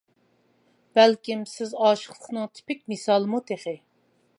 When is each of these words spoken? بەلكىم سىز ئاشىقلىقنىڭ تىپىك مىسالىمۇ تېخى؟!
بەلكىم 0.99 1.45
سىز 1.53 1.77
ئاشىقلىقنىڭ 1.85 2.51
تىپىك 2.57 2.85
مىسالىمۇ 2.95 3.47
تېخى؟! 3.53 3.81